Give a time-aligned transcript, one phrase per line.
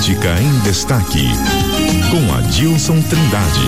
[0.00, 1.28] Política em Destaque,
[2.10, 3.60] com Adilson Trindade.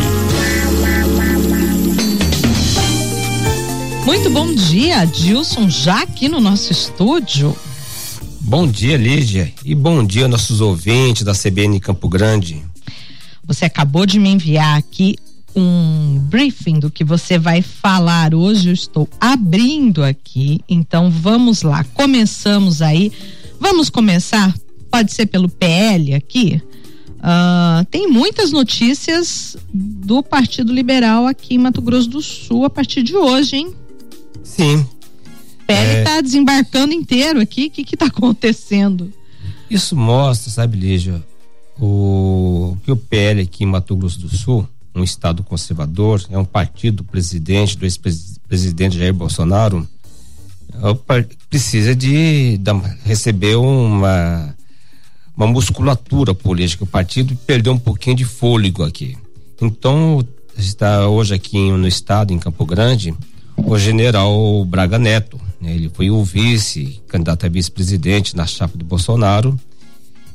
[4.07, 7.55] Muito bom dia, Adilson, já aqui no nosso estúdio.
[8.41, 12.62] Bom dia, Lígia, e bom dia nossos ouvintes da CBN Campo Grande.
[13.45, 15.17] Você acabou de me enviar aqui
[15.55, 18.71] um briefing do que você vai falar hoje.
[18.71, 21.85] Eu estou abrindo aqui, então vamos lá.
[21.93, 23.12] Começamos aí.
[23.61, 24.55] Vamos começar?
[24.93, 26.63] Pode ser pelo PL aqui.
[27.19, 33.02] Uh, tem muitas notícias do Partido Liberal aqui em Mato Grosso do Sul a partir
[33.02, 33.74] de hoje, hein?
[34.45, 34.77] Sim.
[34.77, 36.23] O PL está é...
[36.23, 37.66] desembarcando inteiro aqui.
[37.66, 39.12] O que está acontecendo?
[39.70, 41.24] Isso mostra, sabe, Lígia,
[41.80, 46.45] o que o PL aqui em Mato Grosso do Sul um Estado conservador, é um
[46.45, 49.88] partido presidente do ex-presidente Jair Bolsonaro,
[50.74, 52.72] é precisa de, de
[53.05, 54.55] receber uma,
[55.36, 56.84] uma musculatura política.
[56.84, 59.16] O partido perdeu um pouquinho de fôlego aqui.
[59.61, 63.14] Então, está hoje aqui no estado, em Campo Grande,
[63.56, 65.41] o general Braga Neto.
[65.60, 65.75] Né?
[65.75, 69.58] Ele foi o vice, candidato a vice-presidente na chapa do Bolsonaro.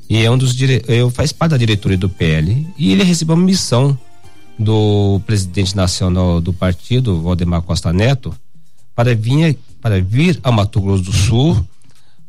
[0.09, 0.81] E é um dos dire...
[1.11, 2.67] faz parte da diretoria do PL.
[2.77, 3.97] E ele recebeu uma missão
[4.57, 8.33] do presidente nacional do partido, Valdemar Costa Neto,
[8.95, 11.63] para vir, para vir a Mato Grosso do Sul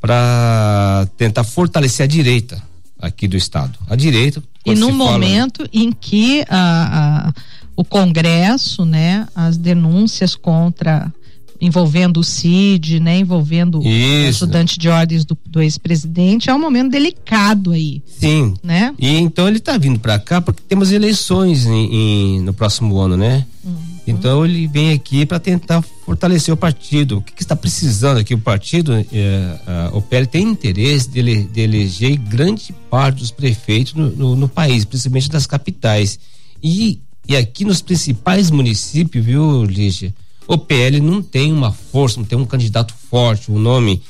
[0.01, 2.63] para tentar fortalecer a direita
[2.99, 3.79] aqui do estado.
[3.89, 4.43] A direita.
[4.65, 5.71] E no momento fala...
[5.73, 7.33] em que a, a,
[7.77, 11.13] o Congresso, né, as denúncias contra
[11.61, 14.27] envolvendo o CID, né, envolvendo Isso.
[14.27, 18.01] o estudante de ordens do, do ex-presidente, é um momento delicado aí.
[18.07, 18.55] Sim.
[18.63, 18.95] Né?
[18.99, 23.17] E então ele está vindo para cá porque temos eleições em, em, no próximo ano,
[23.17, 23.45] né?
[23.65, 23.75] Uhum.
[24.07, 27.19] Então ele vem aqui para tentar fortalecer o partido.
[27.19, 28.95] O que, que, está precisando aqui o partido?
[29.13, 34.35] É, a, o PL tem interesse de, de, eleger grande parte dos prefeitos no, no,
[34.35, 36.19] no país, principalmente das capitais.
[36.63, 36.99] E,
[37.29, 40.15] e aqui nos principais municípios, viu, Lígia?
[40.47, 44.01] O PL não tem uma força, não tem um candidato forte, um nome.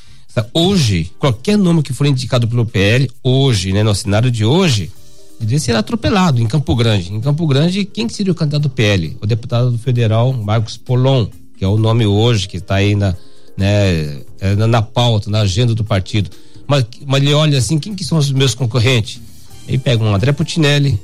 [0.54, 4.92] Hoje, qualquer nome que for indicado pelo PL, hoje, né, no cenário de hoje,
[5.40, 7.12] ele será atropelado em Campo Grande.
[7.12, 9.16] Em Campo Grande, quem seria o candidato do PL?
[9.20, 11.26] O deputado federal Marcos Polon,
[11.58, 13.14] que é o nome hoje que está aí na,
[13.56, 16.30] né, é, na pauta, na agenda do partido.
[16.66, 19.20] Mas, mas ele olha assim, quem que são os meus concorrentes?
[19.68, 20.98] Aí pega um André Putinelli,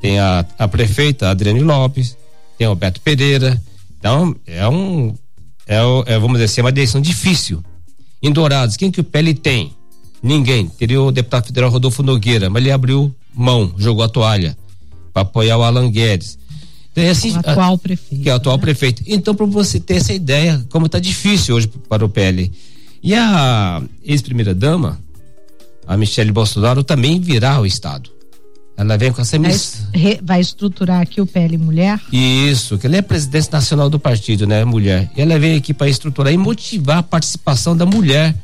[0.00, 2.16] tem a, a prefeita Adriane Lopes,
[2.58, 3.60] tem o Beto Pereira,
[4.04, 5.14] então, é um.
[5.66, 7.64] É, é, vamos dizer assim, é uma eleição difícil.
[8.22, 9.72] Em Dourados, quem que o PL tem?
[10.22, 10.66] Ninguém.
[10.66, 14.58] Teria o deputado federal Rodolfo Nogueira, mas ele abriu mão, jogou a toalha
[15.10, 16.38] para apoiar o Alan Guedes.
[16.94, 18.22] Então, é assim, o atual prefeito.
[18.22, 18.60] Que é o atual né?
[18.60, 19.02] prefeito.
[19.04, 22.50] Então, para você ter essa ideia, como está difícil hoje para o PL.
[23.02, 25.00] E a ex-primeira-dama,
[25.86, 28.10] a Michelle Bolsonaro, também virá ao Estado.
[28.76, 29.86] Ela vem com essa missão.
[30.22, 32.00] Vai estruturar aqui o PL Mulher?
[32.12, 35.10] Isso, que ela é presidente nacional do partido, né, mulher.
[35.16, 38.34] E ela vem aqui para estruturar e motivar a participação da mulher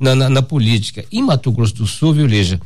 [0.00, 1.04] na, na, na, política.
[1.12, 2.60] Em Mato Grosso do Sul, viu, Leja?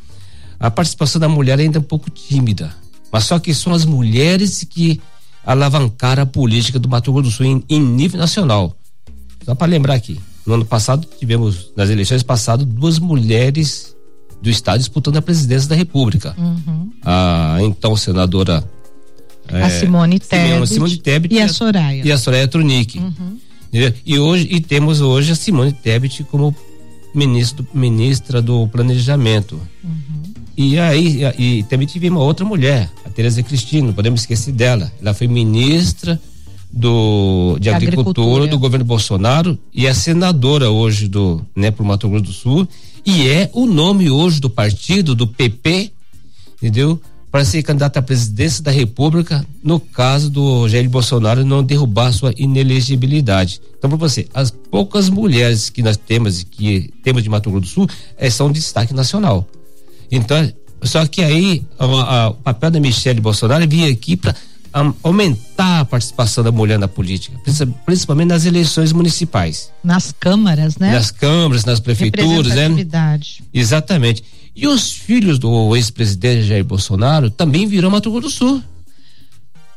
[0.59, 2.73] A participação da mulher ainda é um pouco tímida.
[3.11, 4.99] Mas só que são as mulheres que
[5.45, 8.75] alavancaram a política do Mato Grosso do Sul em, em nível nacional.
[9.43, 13.95] Só para lembrar aqui, no ano passado tivemos, nas eleições passadas, duas mulheres
[14.41, 16.35] do estado disputando a presidência da República.
[16.37, 16.91] Uhum.
[17.03, 18.63] A então senadora
[19.51, 22.99] é, a Simone Tebet, Simone Tebet e a Soraya e a Soraya Tronic.
[22.99, 23.37] Uhum.
[24.05, 26.55] E hoje e temos hoje a Simone Tebet como
[27.13, 29.59] ministro, ministra do planejamento.
[29.83, 30.23] Uhum.
[30.55, 34.53] E aí e, e também tive uma outra mulher, a Tereza Cristina, não podemos esquecer
[34.53, 34.91] dela.
[35.01, 36.19] Ela foi ministra
[36.71, 42.07] do de agricultura, agricultura, do governo Bolsonaro e é senadora hoje do né pro Mato
[42.07, 42.67] Grosso do Sul
[43.03, 45.91] e é o nome hoje do partido, do PP,
[46.57, 47.01] entendeu?
[47.31, 52.33] Para ser candidato à presidência da República, no caso do Jair Bolsonaro não derrubar sua
[52.37, 53.61] inelegibilidade.
[53.77, 57.71] Então, para você, as poucas mulheres que nós temos, que temos de Mato Grosso do
[57.71, 59.47] Sul, é, são destaque nacional.
[60.11, 60.51] Então,
[60.83, 64.35] só que aí a, a, o papel da Michelle Bolsonaro é vir aqui para
[65.03, 67.37] aumentar a participação da mulher na política,
[67.85, 69.71] principalmente nas eleições municipais.
[69.83, 70.93] Nas câmaras, né?
[70.93, 72.69] Nas câmaras, nas prefeituras, né?
[73.53, 74.23] Exatamente.
[74.55, 78.63] E os filhos do ex-presidente Jair Bolsonaro também virão Mato Grosso do Sul.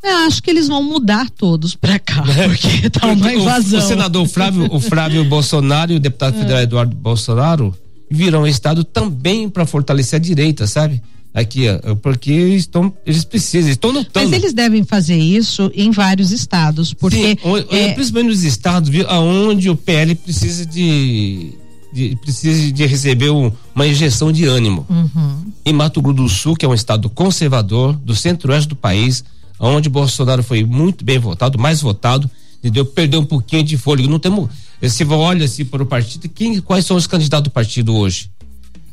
[0.03, 3.79] Eu acho que eles vão mudar todos para cá, porque tá uma invasão.
[3.79, 7.77] O, o senador Flávio, o Flávio Bolsonaro e o deputado federal Eduardo Bolsonaro
[8.13, 11.03] virão ao estado também para fortalecer a direita, sabe?
[11.35, 11.65] aqui,
[12.03, 14.29] porque estão, eles precisam, estão lutando.
[14.29, 17.37] Mas eles devem fazer isso em vários estados, porque Sim,
[17.71, 21.53] é, principalmente nos estados aonde o PL precisa de,
[21.93, 24.87] de precisa de receber um, uma injeção de ânimo.
[24.89, 25.53] Uhum.
[25.65, 29.25] em Mato Grosso do Sul, que é um estado conservador do centro-oeste do país,
[29.59, 32.85] onde Bolsonaro foi muito bem votado, mais votado, entendeu?
[32.85, 34.09] Perdeu um pouquinho de fôlego.
[34.11, 34.51] Não temos,
[34.89, 38.31] se olha assim para o partido, quem, quais são os candidatos do partido hoje?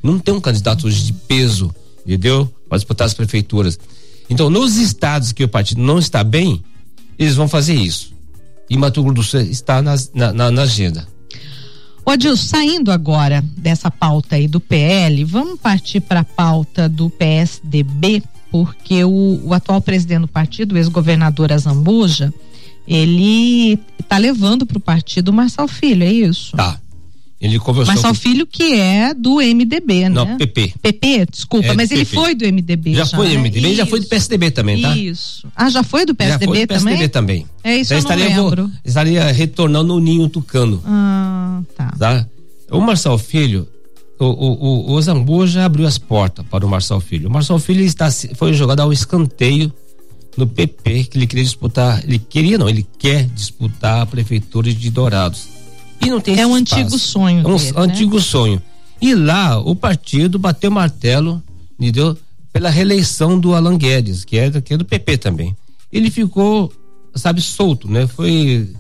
[0.04, 1.74] Não tem um candidato hoje de peso,
[2.06, 2.52] entendeu?
[2.68, 3.80] Para disputar as prefeituras.
[4.30, 6.64] Então, nos estados que o partido não está bem,
[7.18, 8.14] eles vão fazer isso.
[8.70, 11.08] E Mato Grosso do Sul está nas, na, na, na agenda.
[12.06, 17.10] Ô Adilson, saindo agora dessa pauta aí do PL, vamos partir para a pauta do
[17.10, 22.34] PSDB, porque o, o atual presidente do partido, o ex-governador Azambuja,
[22.90, 26.58] ele está levando para o partido o Marçal Filho, é isso?
[26.58, 26.80] Tá.
[27.40, 28.20] Ele conversou Marçal com...
[28.20, 30.10] Filho que é do MDB, né?
[30.10, 30.74] Não, PP.
[30.82, 32.02] PP, desculpa, é mas PP.
[32.02, 33.06] ele foi do MDB já.
[33.06, 33.40] Já foi do né?
[33.40, 34.98] MDB e já foi do PSDB também, tá?
[34.98, 35.48] Isso.
[35.56, 37.42] Ah, já foi do PSDB, já foi do PSDB também?
[37.44, 37.46] também.
[37.64, 38.70] É isso, já eu estaria, lembro.
[38.84, 40.84] estaria retornando o ninho tucano.
[40.86, 41.94] Ah, tá.
[41.98, 42.28] tá?
[42.72, 43.66] O Marçal Filho,
[44.20, 47.30] o, o, o, o Zambu já abriu as portas para o Marçal Filho.
[47.30, 49.72] O Marçal Filho está, foi jogado ao escanteio
[50.40, 54.90] no PP, que ele queria disputar, ele queria não, ele quer disputar a prefeitura de
[54.90, 55.48] Dourados.
[56.02, 56.82] E não tem É um espaço.
[56.82, 57.42] antigo sonho.
[57.42, 58.22] É um dele, antigo né?
[58.22, 58.62] sonho.
[59.02, 61.44] E lá o partido bateu martelo,
[61.78, 62.18] entendeu?
[62.54, 65.56] Pela reeleição do Alan Guedes, que é, que é do PP também.
[65.92, 66.72] Ele ficou,
[67.14, 68.08] sabe, solto, né?
[68.08, 68.72] Foi,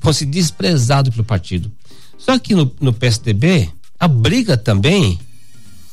[0.00, 1.72] fosse desprezado pelo partido.
[2.18, 5.18] Só que no, no PSDB, a briga também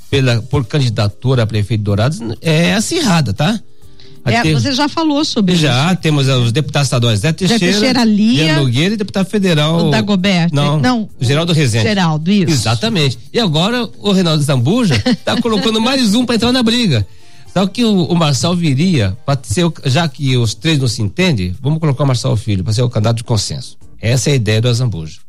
[0.09, 3.59] pela, por candidatura a prefeito de Dourados é acirrada, tá?
[4.25, 6.01] É, você já falou sobre já isso.
[6.01, 10.55] temos os deputados estaduais Zé Teixeira, Teixeira, Lia, Leandro Nogueira e deputado federal O Dagoberto.
[10.55, 11.83] não, não Geraldo Rezende.
[11.83, 12.49] Geraldo, isso.
[12.49, 13.19] Exatamente.
[13.33, 17.05] E agora o Reinaldo Zambuja tá colocando mais um para entrar na briga.
[17.53, 21.01] Só que o, o Marçal viria para ser, o- já que os três não se
[21.01, 23.77] entendem, vamos colocar o Marçal Filho para ser o candidato de consenso.
[24.01, 25.19] Essa é a ideia do Zambuja.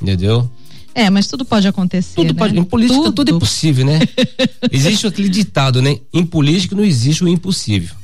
[0.00, 0.48] Entendeu?
[0.94, 2.14] É, mas tudo pode acontecer.
[2.14, 2.38] Tudo né?
[2.38, 4.00] pode, em política tudo, é possível, né?
[4.70, 5.98] existe aquele ditado, né?
[6.12, 7.94] Em política não existe o impossível.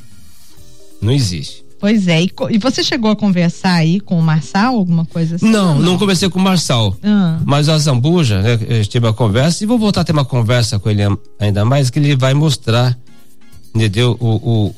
[1.01, 1.65] Não existe.
[1.81, 2.23] Pois é.
[2.23, 5.49] E, e você chegou a conversar aí com o Marçal, alguma coisa assim?
[5.49, 6.97] Não, ou não, conversei com o Marçal.
[7.03, 10.25] Ah, Mas a Zambuja, né, eu tive uma conversa e vou voltar a ter uma
[10.25, 11.03] conversa com ele
[11.39, 12.99] ainda mais, que ele vai mostrar,
[13.73, 14.17] entendeu?
[14.19, 14.75] O, o,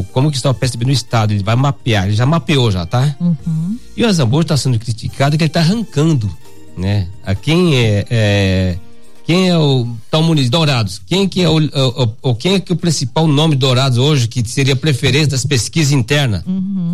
[0.00, 2.84] o, como que está o PSDB no estado, ele vai mapear, ele já mapeou já,
[2.86, 3.14] tá?
[3.20, 3.78] uhum.
[3.96, 6.28] E o Zambuja está sendo criticado que ele está arrancando,
[6.76, 7.06] né?
[7.24, 8.78] A quem é, é
[9.24, 11.00] quem é o tal Muniz Dourados?
[11.06, 14.26] Quem que é o, o, o- quem é que é o principal nome Dourados hoje
[14.28, 16.42] que seria preferência das pesquisas internas?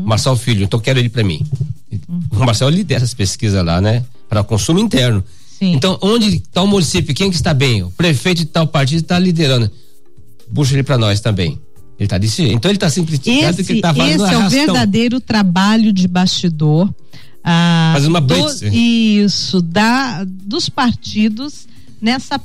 [0.04, 1.40] Marçal Filho, então quero ele para mim.
[2.30, 4.04] O Marcel lidera as pesquisas lá, né?
[4.28, 5.24] Para consumo interno.
[5.58, 5.72] Sim.
[5.72, 7.14] Então, onde está o município?
[7.14, 7.82] Quem que está bem?
[7.82, 9.70] O prefeito de tal partido está liderando.
[10.54, 11.58] Puxa ele para nós também.
[11.98, 12.54] Ele está desse jeito.
[12.54, 16.88] Então ele está criticado que está fazendo esse é o verdadeiro trabalho de bastidor.
[17.42, 18.62] Ah, Fazendo uma do- blitz.
[18.62, 21.66] Isso, da, dos partidos
[22.00, 22.40] nessa.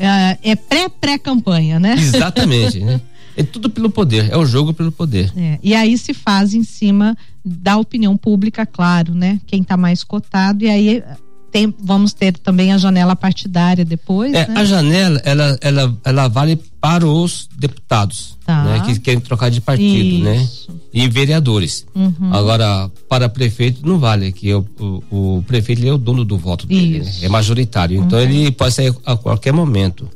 [0.00, 1.94] ah, é pré-pré-campanha, né?
[1.98, 3.00] Exatamente, né?
[3.36, 5.32] É tudo pelo poder, é o jogo pelo poder.
[5.36, 9.40] É, e aí se faz em cima da opinião pública, claro, né?
[9.46, 11.04] Quem está mais cotado, e aí
[11.52, 14.54] tem- vamos ter também a janela partidária depois, É, né?
[14.56, 18.64] a janela, ela, ela, ela vale para os deputados, Tá.
[18.64, 18.80] né?
[18.86, 20.36] Que querem trocar de partido, né?
[20.36, 20.68] Isso.
[20.94, 21.84] E vereadores.
[21.94, 22.32] Uhum.
[22.32, 24.64] Agora, para prefeito, não vale, que o,
[25.10, 27.12] o, o prefeito ele é o dono do voto dele, né?
[27.22, 28.00] É majoritário.
[28.00, 30.08] Então, ele pode sair a qualquer momento.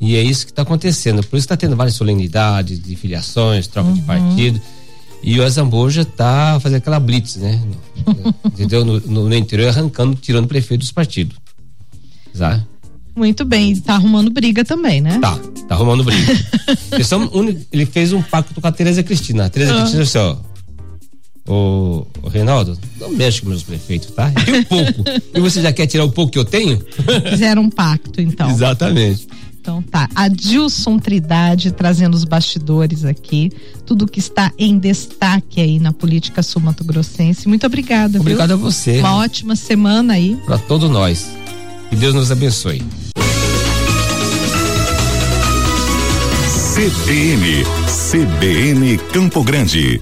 [0.00, 1.22] E é isso que está acontecendo.
[1.26, 3.94] Por isso está tendo várias solenidades de filiações, troca Uhum.
[3.94, 4.60] de partido.
[5.22, 7.60] E o Azamboja tá fazendo aquela blitz, né?
[8.46, 8.84] Entendeu?
[8.84, 11.36] No, no- no interior, arrancando, tirando o prefeito dos partidos.
[12.36, 12.64] Tá?
[13.14, 15.18] Muito bem, está arrumando briga também, né?
[15.20, 15.38] Tá,
[15.68, 16.32] tá arrumando briga.
[17.72, 19.46] Ele fez um pacto com a Tereza Cristina.
[19.46, 19.78] A Tereza Ah.
[19.80, 20.36] Cristina disse, ó.
[21.48, 24.30] Ô, ô, Reinaldo, não mexe com meus prefeitos, tá?
[24.46, 25.04] E um pouco.
[25.34, 26.80] e você já quer tirar o pouco que eu tenho?
[27.28, 28.48] Fizeram um pacto, então.
[28.50, 29.26] Exatamente.
[29.60, 33.50] Então tá, Adilson Trindade trazendo os bastidores aqui,
[33.84, 37.46] tudo que está em destaque aí na política sul-mato-grossense.
[37.46, 38.22] Muito obrigada, viu?
[38.22, 39.00] Obrigado a você.
[39.00, 40.38] Uma ótima semana aí.
[40.46, 41.28] Para todos nós.
[41.90, 42.80] Que Deus nos abençoe.
[46.74, 50.00] CBN, CBN Campo Grande.